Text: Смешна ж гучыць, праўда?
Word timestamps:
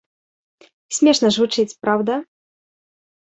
Смешна 0.99 1.29
ж 1.35 1.43
гучыць, 1.43 1.77
праўда? 1.83 2.13